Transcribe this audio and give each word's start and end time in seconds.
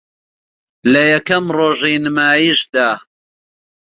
لە 0.91 1.01
یەکەم 1.13 1.45
رۆژی 1.57 1.95
نمایشیدا 2.05 2.89